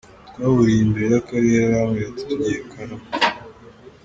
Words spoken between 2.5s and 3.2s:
Karama.